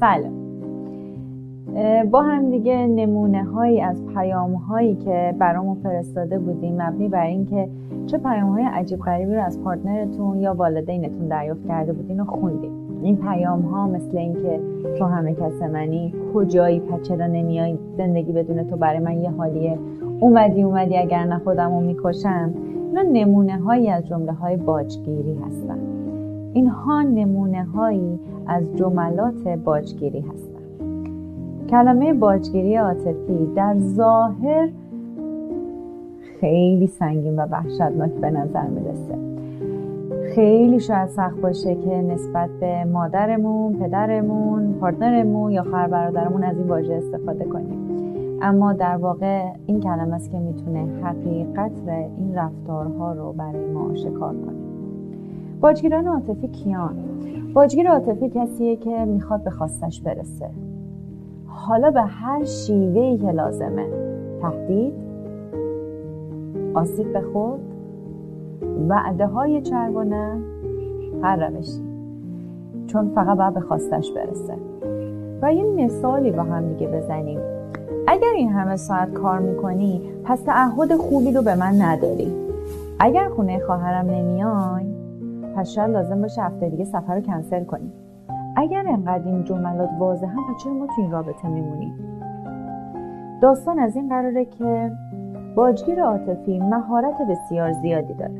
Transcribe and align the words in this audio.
سلام. 0.00 0.32
با 2.10 2.22
هم 2.22 2.50
دیگه 2.50 2.86
نمونه 2.86 3.44
هایی 3.44 3.80
از 3.80 4.06
پیام 4.06 4.54
هایی 4.54 4.94
که 4.94 5.34
برامون 5.38 5.74
فرستاده 5.74 6.38
بودیم. 6.38 6.82
مبنی 6.82 7.08
بر 7.08 7.26
اینکه 7.26 7.68
چه 8.06 8.18
پیام 8.18 8.50
های 8.50 8.62
عجیب 8.62 8.98
غریبی 8.98 9.34
رو 9.34 9.42
از 9.42 9.62
پارتنرتون 9.62 10.38
یا 10.38 10.54
والدینتون 10.54 11.28
دریافت 11.28 11.66
کرده 11.66 11.92
بودین 11.92 12.20
و 12.20 12.24
خوندیم. 12.24 12.72
این 13.02 13.16
پیام 13.16 13.62
ها 13.62 13.86
مثل 13.86 14.16
اینکه 14.16 14.60
تو 14.98 15.04
همه 15.04 15.34
کس 15.34 15.62
منی 15.62 16.14
کجایی 16.34 16.80
پچه 16.80 17.16
را 17.16 17.26
نمیای 17.26 17.78
زندگی 17.96 18.32
بدون 18.32 18.64
تو؟ 18.64 18.76
برای 18.76 18.98
من 18.98 19.22
یه 19.22 19.30
حالیه. 19.30 19.78
اومدی 20.20 20.62
اومدی 20.62 20.96
اگر 20.96 21.24
نه 21.24 21.38
خودم 21.38 21.74
رو 21.74 21.80
می‌کشم. 21.80 22.54
اینا 22.88 23.02
نمونه 23.02 23.58
هایی 23.58 23.90
از 23.90 24.06
جمله 24.06 24.32
های 24.32 24.56
باجگیری 24.56 25.34
هستن. 25.34 25.97
اینها 26.52 27.02
نمونه 27.02 27.64
هایی 27.64 28.18
از 28.46 28.76
جملات 28.76 29.48
باجگیری 29.48 30.20
هستند. 30.20 30.58
کلمه 31.70 32.12
باجگیری 32.12 32.76
عاطفی 32.76 33.48
در 33.56 33.78
ظاهر 33.78 34.68
خیلی 36.40 36.86
سنگین 36.86 37.36
و 37.38 37.46
وحشتناک 37.50 38.10
به 38.10 38.30
نظر 38.30 38.66
می‌رسه. 38.66 39.18
خیلی 40.34 40.80
شاید 40.80 41.08
سخت 41.08 41.40
باشه 41.40 41.74
که 41.74 42.02
نسبت 42.02 42.50
به 42.60 42.84
مادرمون، 42.84 43.72
پدرمون، 43.72 44.72
پارتنرمون 44.80 45.52
یا 45.52 45.62
خواهر 45.62 45.88
برادرمون 45.88 46.44
از 46.44 46.56
این 46.58 46.68
واژه 46.68 46.94
استفاده 46.94 47.44
کنیم. 47.44 47.88
اما 48.42 48.72
در 48.72 48.96
واقع 48.96 49.44
این 49.66 49.80
کلمه 49.80 50.14
است 50.14 50.30
که 50.30 50.38
می‌تونه 50.38 50.86
حقیقت 51.02 51.72
این 52.18 52.34
رفتارها 52.34 53.12
رو 53.12 53.32
برای 53.32 53.72
ما 53.72 53.90
آشکار 53.90 54.34
کنه. 54.34 54.67
باجگیران 55.60 56.06
عاطفی 56.06 56.48
کیان؟ 56.48 56.94
باجگیر 57.54 57.90
عاطفی 57.90 58.30
کسیه 58.34 58.76
که 58.76 59.04
می‌خواد 59.04 59.44
به 59.44 59.50
خواستش 59.50 60.00
برسه. 60.00 60.50
حالا 61.46 61.90
به 61.90 62.02
هر 62.02 62.44
شیوهی 62.44 63.18
که 63.18 63.30
لازمه. 63.30 63.86
تهدید 64.42 64.94
آسیب 66.74 67.12
به 67.12 67.20
خود 67.20 67.60
وعده 68.88 69.26
های 69.26 69.62
چربانه 69.62 70.40
هر 71.22 71.48
روشی. 71.48 71.82
چون 72.86 73.10
فقط 73.14 73.38
باید 73.38 73.54
به 73.54 73.60
خواستش 73.60 74.12
برسه. 74.12 74.54
و 75.42 75.54
یه 75.54 75.64
مثالی 75.64 76.30
با 76.30 76.42
هم 76.42 76.68
دیگه 76.68 76.88
بزنیم. 76.88 77.40
اگر 78.06 78.32
این 78.36 78.48
همه 78.48 78.76
ساعت 78.76 79.12
کار 79.12 79.38
می‌کنی 79.38 80.02
پس 80.24 80.40
تعهد 80.40 80.96
خوبی 80.96 81.32
رو 81.32 81.42
به 81.42 81.54
من 81.54 81.82
نداری. 81.82 82.32
اگر 82.98 83.28
خونه 83.28 83.58
خواهرم 83.58 84.06
نمیای 84.06 84.97
پس 85.56 85.70
شاید 85.70 85.90
لازم 85.90 86.22
باشه 86.22 86.42
هفته 86.42 86.68
دیگه 86.68 86.84
سفر 86.84 87.14
رو 87.14 87.20
کنسل 87.20 87.64
کنیم. 87.64 87.92
اگر 88.56 88.84
انقدر 88.88 89.28
این 89.28 89.44
جملات 89.44 89.90
واضح 89.98 90.26
هم 90.26 90.56
چرا 90.64 90.72
ما 90.72 90.86
تو 90.86 90.92
این 90.98 91.10
رابطه 91.10 91.48
میمونیم؟ 91.48 91.94
داستان 93.42 93.78
از 93.78 93.96
این 93.96 94.08
قراره 94.08 94.44
که 94.44 94.92
باجگیر 95.56 96.02
عاطفی 96.02 96.58
مهارت 96.58 97.22
بسیار 97.30 97.72
زیادی 97.72 98.14
داره. 98.14 98.34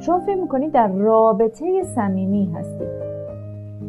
شما 0.00 0.18
فکر 0.18 0.40
می‌کنید 0.40 0.72
در 0.72 0.88
رابطه 0.88 1.82
صمیمی 1.82 2.52
هستید. 2.54 2.88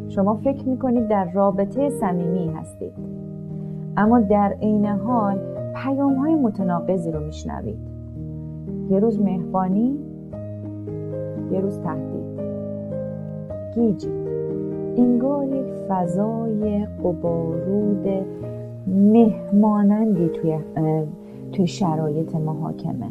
شما 0.08 0.34
فکر 0.34 0.68
می‌کنید 0.68 1.08
در 1.08 1.24
رابطه 1.24 1.90
صمیمی 1.90 2.48
هستید. 2.48 2.92
اما 3.96 4.20
در 4.20 4.52
عین 4.62 4.86
حال 4.86 5.38
پیام 5.74 6.14
های 6.14 6.34
متناقضی 6.34 7.12
رو 7.12 7.20
میشنوید. 7.20 7.78
یه 8.90 8.98
روز 8.98 9.20
مهربانی 9.20 9.98
یه 11.52 11.60
روز 11.60 11.80
تهدید. 11.80 12.19
گیجی 13.74 14.08
انگار 14.96 15.44
یک 15.44 15.74
فضای 15.88 16.86
قبارود 17.04 18.08
مهمانندی 18.86 20.28
توی 20.28 20.58
توی 21.52 21.66
شرایط 21.66 22.34
محاکمه 22.34 23.06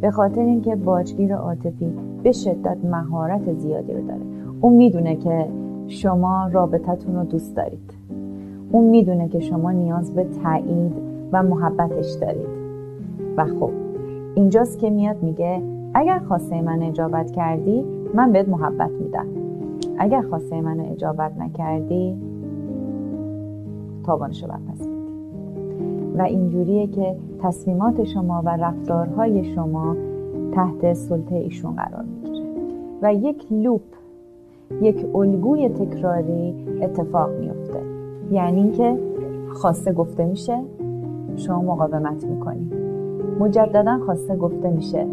به 0.00 0.10
خاطر 0.10 0.40
اینکه 0.40 0.76
باجگیر 0.76 1.34
عاطفی 1.34 1.92
به 2.22 2.32
شدت 2.32 2.76
مهارت 2.84 3.52
زیادی 3.52 3.92
رو 3.92 4.06
داره. 4.06 4.20
اون 4.60 4.72
می‌دونه 4.72 5.16
که 5.16 5.46
شما 5.86 6.48
رابطتون 6.52 7.14
رو 7.14 7.24
دوست 7.24 7.56
دارید. 7.56 7.90
اون 8.72 8.84
می‌دونه 8.84 9.28
که 9.28 9.40
شما 9.40 9.72
نیاز 9.72 10.14
به 10.14 10.26
تایید 10.42 10.92
و 11.32 11.42
محبتش 11.42 12.10
دارید. 12.10 12.64
و 13.36 13.44
خب 13.44 13.70
اینجاست 14.34 14.78
که 14.78 14.90
میاد 14.90 15.22
میگه 15.22 15.62
اگر 15.94 16.18
خواسته 16.18 16.62
من 16.62 16.82
اجابت 16.82 17.30
کردی 17.30 17.84
من 18.14 18.32
بهت 18.32 18.48
محبت 18.48 18.90
میدم. 18.90 19.26
اگر 19.98 20.22
خواسته 20.22 20.60
من 20.60 20.80
اجابت 20.80 21.32
نکردی 21.38 22.16
تاوانشو 24.06 24.46
میدی. 24.46 24.84
و 26.18 26.22
اینجوریه 26.22 26.86
که 26.86 27.16
تصمیمات 27.42 28.04
شما 28.04 28.42
و 28.44 28.48
رفتارهای 28.48 29.44
شما 29.44 29.96
تحت 30.52 30.92
سلطه 30.92 31.34
ایشون 31.34 31.76
قرار 31.76 32.04
می‌گیره. 32.04 32.46
و 33.02 33.14
یک 33.14 33.52
لوپ 33.52 33.82
یک 34.82 35.06
الگوی 35.14 35.68
تکراری 35.68 36.54
اتفاق 36.82 37.30
میفته 37.40 37.80
یعنی 38.30 38.60
اینکه 38.60 38.98
خواسته 39.52 39.92
گفته 39.92 40.24
میشه 40.24 40.58
شما 41.36 41.62
مقاومت 41.62 42.24
می‌کنی. 42.24 42.70
مجددا 43.40 43.98
خواسته 43.98 44.36
گفته 44.36 44.70
میشه 44.70 45.06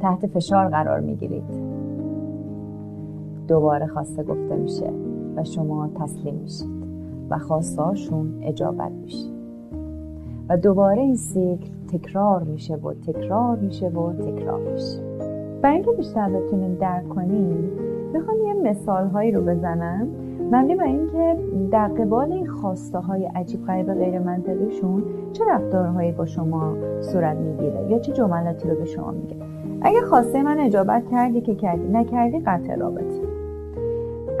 تحت 0.00 0.26
فشار 0.26 0.68
قرار 0.68 1.00
می‌گیرید. 1.00 1.71
دوباره 3.52 3.86
خواسته 3.86 4.22
گفته 4.22 4.56
میشه 4.56 4.90
و 5.36 5.44
شما 5.44 5.88
تسلیم 5.94 6.34
میشید 6.34 6.82
و 7.30 7.38
خواستاشون 7.38 8.38
اجابت 8.42 8.92
میشه. 9.02 9.28
و 10.48 10.56
دوباره 10.56 11.02
این 11.02 11.16
سیکل 11.16 11.70
تکرار 11.92 12.42
میشه 12.42 12.76
و 12.76 12.92
تکرار 12.92 13.56
میشه 13.56 13.88
و 13.88 14.12
تکرار 14.12 14.72
میشه. 14.72 15.02
برای 15.62 15.76
اینکه 15.76 15.92
بیشتر 15.92 16.28
بتونیم 16.28 16.74
درک 16.74 17.08
کنیم 17.08 17.70
می‌خوام 18.12 18.36
یه 18.46 18.54
مثال 18.54 19.06
هایی 19.06 19.32
رو 19.32 19.42
بزنم. 19.42 20.08
مبنی 20.40 20.74
بر 20.74 20.84
اینکه 20.84 21.36
در 21.70 21.88
قبال 21.88 22.32
این 22.32 22.46
خواسته 22.46 22.98
های 22.98 23.24
عجیب 23.24 23.66
غریب 23.66 23.94
غیر 23.94 24.18
منطقیشون 24.18 25.02
چه 25.32 25.44
رفتارهایی 25.48 26.12
با 26.12 26.26
شما 26.26 26.74
صورت 27.00 27.36
می‌گیره 27.36 27.90
یا 27.90 27.98
چه 27.98 28.12
جملاتی 28.12 28.68
رو 28.68 28.76
به 28.76 28.84
شما 28.84 29.10
میگه؟ 29.10 29.36
اگر 29.82 30.00
خواسته 30.00 30.42
من 30.42 30.58
اجابت 30.60 31.02
کردی 31.10 31.40
که 31.40 31.54
کردی 31.54 31.88
نکردی 31.88 32.40
قطع 32.40 32.74
رابطه. 32.74 33.21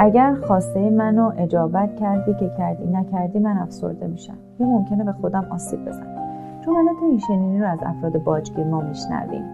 اگر 0.02 0.34
خواسته 0.34 0.90
منو 0.90 1.32
اجابت 1.36 1.96
کردی 1.96 2.34
که 2.34 2.50
کردی 2.58 2.86
نکردی 2.86 3.38
من 3.38 3.58
افسرده 3.58 4.06
میشم. 4.06 4.36
یا 4.60 4.66
ممکنه 4.66 5.04
به 5.04 5.12
خودم 5.12 5.46
آسیب 5.50 5.84
بزنم 5.84 6.16
جملات 6.60 6.96
این 7.02 7.18
شنینی 7.18 7.60
رو 7.60 7.66
از 7.66 7.78
افراد 7.82 8.24
باجگیر 8.24 8.64
ما 8.64 8.80
میشنویم. 8.80 9.44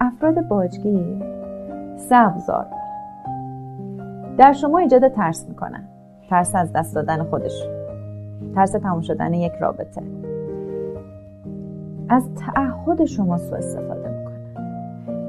افراد 0.00 0.48
باجگیر 0.48 1.22
سه 1.96 2.32
در 4.38 4.52
شما 4.52 4.78
ایجاد 4.78 5.08
ترس 5.08 5.48
می‌کنن. 5.48 5.84
ترس 6.30 6.54
از 6.54 6.72
دست 6.72 6.94
دادن 6.94 7.22
خودش. 7.22 7.68
ترس 8.54 8.70
تموم 8.72 9.00
شدن 9.00 9.34
یک 9.34 9.52
رابطه. 9.52 10.02
از 12.08 12.28
تعهد 12.34 13.04
شما 13.04 13.36
سوء 13.36 13.58
استفاده 13.58 14.08
می‌کنن. 14.08 14.38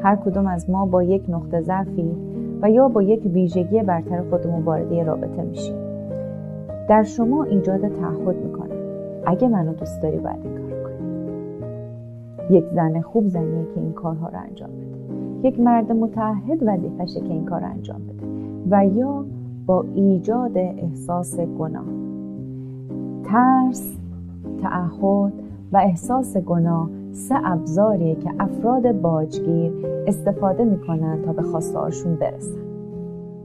هر 0.04 0.16
کدوم 0.16 0.48
از 0.48 0.70
ما 0.70 0.86
با 0.86 1.04
یک 1.04 1.24
نقطه 1.30 1.62
ضعفی 1.62 2.28
و 2.62 2.70
یا 2.70 2.88
با 2.88 3.02
یک 3.02 3.25
ویژگی 3.25 3.84
برتر 3.84 4.22
خودمون 4.30 4.64
وارد 4.64 4.94
رابطه 4.94 5.42
میشیم 5.42 5.75
در 6.90 7.03
شما 7.03 7.44
ایجاد 7.44 7.88
تعهد 7.88 8.36
می‌کنن 8.36 8.70
اگه 9.25 9.47
منو 9.47 9.74
دوست 9.74 10.02
داری 10.02 10.18
باید 10.18 10.40
این 10.44 10.56
کار 10.56 10.84
کنی. 10.84 12.58
یک 12.58 12.66
زن 12.74 13.02
خوب 13.02 13.28
زنیه 13.28 13.66
که 13.75 13.81
این 13.81 13.94
کارها 13.94 14.28
رو 14.28 14.38
انجام 14.50 14.69
بده. 14.69 15.48
یک 15.48 15.59
مرد 15.59 15.92
متعهد 15.92 16.59
وظیفشه 16.62 17.22
که 17.22 17.34
این 17.34 17.46
کار 17.46 17.59
رو 17.59 17.68
انجام 17.68 18.02
بده. 18.08 18.28
و 18.72 18.86
یا 18.86 19.25
با 19.66 19.86
ایجاد 19.96 20.58
احساس 20.58 21.39
گناه. 21.39 21.86
ترس 23.24 23.98
تعهد 24.62 25.33
و 25.72 25.78
احساس 25.78 26.38
گناه 26.38 26.89
سه 27.11 27.35
ابزاریه 27.44 28.15
که 28.15 28.29
افراد 28.39 28.91
باجگیر 28.91 29.73
استفاده 30.07 30.63
می‌کنن 30.63 31.21
تا 31.21 31.33
به 31.33 31.41
خواستهاشون 31.41 32.15
برسن. 32.15 32.59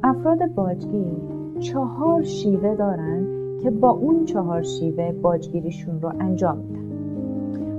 افراد 0.02 0.54
باجگیر 0.54 1.16
چهار 1.58 2.22
شیوه 2.22 2.74
دارن 2.74 3.26
که 3.62 3.70
با 3.70 3.90
اون 3.90 4.24
چهار 4.24 4.62
شیوه 4.62 5.12
باجگیریشون 5.12 6.00
رو 6.00 6.12
انجام 6.20 6.56
میدن. 6.56 6.84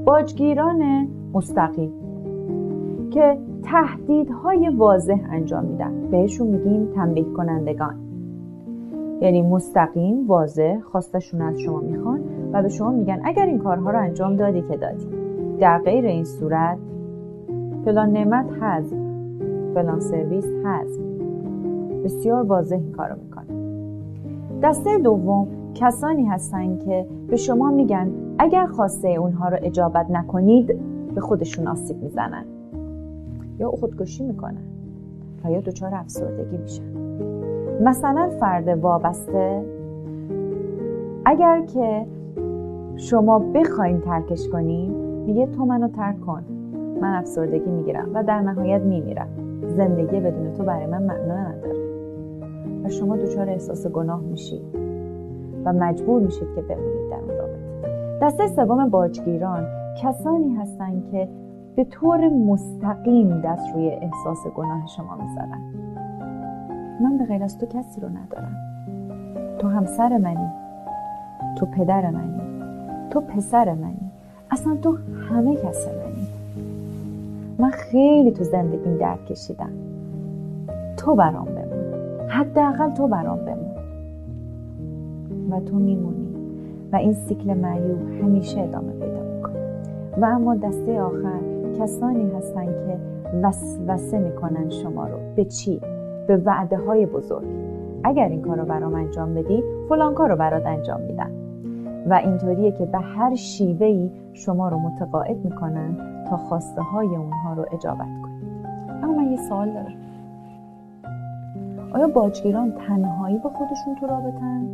باجگیران 0.06 1.08
مستقیم 1.34 1.92
که 3.12 3.38
تهدیدهای 3.64 4.70
واضح 4.70 5.20
انجام 5.30 5.66
میدن. 5.66 5.92
بهشون 6.12 6.48
میگیم 6.48 6.86
تنبیه 6.96 7.24
کنندگان 7.24 7.96
یعنی 9.22 9.42
مستقیم 9.42 10.28
واضح 10.28 10.80
خواستشون 10.80 11.42
از 11.42 11.60
شما 11.60 11.80
می‌خوان 11.80 12.20
و 12.54 12.62
به 12.62 12.70
شما 12.70 12.92
میگن 12.92 13.22
اگر 13.24 13.46
این 13.46 13.60
کارها 13.60 13.92
رو 13.92 14.00
انجام 14.00 14.36
دادی 14.36 14.62
که 14.62 14.78
دادی. 14.78 15.25
در 15.60 15.78
غیر 15.78 16.06
این 16.06 16.24
صورت 16.24 16.78
فلان 17.86 18.12
نعمت 18.12 18.46
حذف 18.62 18.98
فلان 19.74 20.00
سرویس 20.00 20.46
حذف 20.46 21.00
بسیار 22.04 22.44
واضح 22.44 22.76
این 22.76 22.92
کارو 22.92 23.16
می‌کنه. 23.24 23.46
دسته 24.64 24.98
دوم 24.98 25.48
کسانی 25.76 26.26
هستن 26.26 26.78
که 26.78 27.06
به 27.28 27.36
شما 27.36 27.72
میگن 27.72 28.12
اگر 28.40 28.66
خواسته 28.66 29.08
اونها 29.08 29.50
رو 29.50 29.58
اجابت 29.62 30.12
نکنید 30.12 30.76
به 31.16 31.22
خودشون 31.22 31.68
آسیب 31.68 32.04
می‌زنن. 32.04 32.46
یا 33.60 33.72
خودکشی 33.72 34.24
می‌کنن 34.24 34.64
و 35.44 35.52
یا 35.52 35.60
دچار 35.60 35.96
افسردگی 35.96 36.58
میشن. 36.58 36.84
مثلا 37.84 38.30
فرد 38.40 38.68
وابسته 38.68 39.66
اگر 41.26 41.62
که 41.62 42.06
شما 42.96 43.40
بخواین 43.40 44.02
ترکش 44.02 44.50
کنین 44.50 45.05
میگه 45.26 45.48
تو 45.48 45.66
منو 45.66 45.88
ترک 45.88 46.22
کن. 46.22 46.44
من 47.02 47.14
افسردگی 47.14 47.72
می‌گیرم 47.72 48.10
و 48.14 48.24
در 48.24 48.42
نهایت 48.42 48.82
میمیرم. 48.82 49.28
زندگی 49.68 50.20
بدون 50.20 50.54
تو 50.54 50.64
برای 50.64 50.86
من 50.86 51.04
معنا 51.04 51.38
نداره. 51.38 51.76
و 52.84 52.90
شما 52.90 53.18
دچار 53.18 53.50
احساس 53.50 53.88
گناه 53.88 54.22
میشید 54.22 54.62
و 55.66 55.74
مجبور 55.74 56.22
میشید 56.22 56.48
که 56.56 56.62
بمونید 56.62 57.10
در 57.12 57.18
اون 57.18 57.38
رابطه. 57.38 57.60
دسته 58.22 58.48
سوم 58.48 58.90
باجگیران 58.90 59.68
کسانی 60.04 60.56
هستند 60.56 61.08
که 61.12 61.28
به 61.76 61.84
طور 61.84 62.30
مستقیم 62.30 63.42
دست 63.42 63.76
روی 63.76 63.90
احساس 63.90 64.48
گناه 64.56 64.88
شما 64.88 65.16
می‌ذارن. 65.16 65.62
من 67.04 67.18
به 67.18 67.26
غیر 67.26 67.44
از 67.44 67.58
تو 67.58 67.66
کسی 67.66 68.02
رو 68.02 68.10
ندارم. 68.10 68.56
تو 69.60 69.68
همسر 69.68 70.18
منی. 70.18 70.50
تو 71.58 71.66
پدر 71.66 72.10
منی. 72.10 72.42
تو 73.10 73.22
پسر 73.22 73.74
منی. 73.74 74.05
اصلا 74.56 74.78
تو 74.82 74.98
همه 75.30 75.56
کس 75.56 75.88
منی. 75.88 76.28
من 77.60 77.70
خیلی 77.70 78.32
تو 78.32 78.44
زندگیم 78.44 78.98
درد 78.98 79.26
کشیدم. 79.26 79.70
تو 80.98 81.16
برام 81.16 81.46
بمون. 81.46 82.30
حداقل 82.30 82.90
تو 82.90 83.08
برام 83.08 83.40
بمون. 83.40 83.76
و 85.52 85.60
تو 85.60 85.76
میمونی. 85.76 86.28
و 86.92 86.96
این 86.96 87.14
سیکل 87.14 87.54
معیوب 87.54 88.00
همیشه 88.22 88.62
ادامه 88.62 88.92
پیدا 88.92 89.36
می‌کنه. 89.36 89.60
و 90.18 90.26
اما 90.26 90.56
دسته 90.56 91.02
آخر 91.02 91.40
کسانی 91.80 92.32
هستن 92.38 92.66
که 92.66 92.98
وسوسه 93.42 94.20
می‌کنن 94.20 94.70
شما 94.70 95.08
رو. 95.08 95.18
به 95.36 95.46
چی؟ 95.46 95.82
به 96.28 96.38
وعده 96.38 96.78
های 96.78 97.06
بزرگ. 97.06 97.46
اگر 98.04 98.28
این 98.28 98.42
کار 98.42 98.58
رو 98.58 98.66
برام 98.66 98.96
انجام 98.96 99.34
بدی 99.34 99.64
فلان 99.90 100.14
کار 100.14 100.30
رو 100.30 100.36
برات 100.36 100.66
انجام 100.66 101.02
میدن 101.02 101.32
و 102.06 102.14
اینطوریه 102.14 102.72
که 102.72 102.86
به 102.86 103.00
هر 103.00 103.36
شیوهی 103.36 104.12
شما 104.34 104.70
رو 104.70 104.80
متقاعد 104.80 105.46
می‌کنن 105.46 105.98
تا 106.30 106.38
خواسته 106.38 106.82
های 106.82 107.08
اونها 107.08 107.54
رو 107.54 107.66
اجابت 107.74 108.22
کنید. 108.24 108.66
اما 109.04 109.14
من 109.14 109.32
یه 109.32 109.38
سوال 109.38 109.72
دارم. 109.72 109.96
آیا 111.94 112.08
باجگیران 112.08 112.72
تنهایی 112.88 113.38
با 113.38 113.50
خودشون 113.50 113.96
تو 114.00 114.08
رابطن؟ 114.08 114.68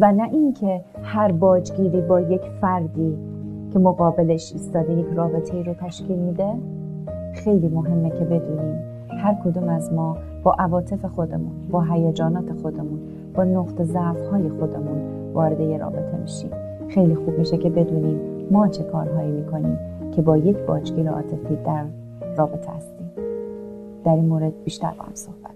و 0.00 0.12
نه 0.12 0.28
اینکه 0.32 0.80
هر 1.02 1.32
باجگیری 1.32 2.00
با 2.00 2.20
یک 2.20 2.42
فردی 2.60 3.18
که 3.72 3.78
مقابلش 3.78 4.52
ایستاده 4.52 4.92
یک 4.92 5.06
رابطه 5.14 5.62
رو 5.62 5.74
تشکیل 5.74 6.18
میده؟ 6.18 6.54
خیلی 7.34 7.68
مهمه 7.68 8.10
که 8.10 8.24
بدونیم 8.24 8.78
هر 9.08 9.34
کدوم 9.44 9.68
از 9.68 9.92
ما 9.92 10.16
با 10.42 10.54
عواطف 10.58 11.04
خودمون 11.04 11.52
با 11.70 11.82
هیجانات 11.82 12.52
خودمون 12.52 12.98
با 13.34 13.44
نقط 13.44 13.82
ضعف 13.82 14.28
های 14.30 14.48
خودمون 14.48 15.15
وارد 15.36 15.60
یه 15.60 15.78
رابطه 15.78 16.16
میشیم. 16.16 16.50
خیلی 16.88 17.14
خوب 17.14 17.38
میشه 17.38 17.56
که 17.56 17.70
بدونیم 17.70 18.20
ما 18.50 18.68
چه 18.68 18.82
کارهایی 18.82 19.30
می‌کنیم 19.30 19.78
که 20.12 20.22
با 20.22 20.36
یک 20.36 20.56
باجگیر 20.56 21.10
عاطفی 21.10 21.56
در 21.64 21.84
رابطه 22.36 22.70
هستیم. 22.70 23.10
در 24.04 24.14
این 24.14 24.24
مورد 24.24 24.52
بیشتر 24.64 24.90
با 24.98 25.04
هم 25.04 25.14
صحبت 25.14 25.55